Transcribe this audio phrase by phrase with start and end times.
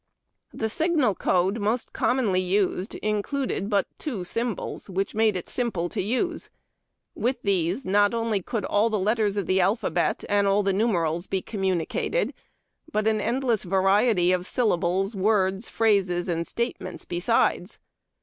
[0.51, 6.01] The signal code most commonly used included but two symbols, which made it simple to
[6.01, 6.49] use.
[7.13, 11.43] With these, not only could all the letters of the alphabet and the numerals be
[11.43, 12.33] communicated,
[12.91, 17.77] but an endless variety of syllables, words, phrases, and statements besides.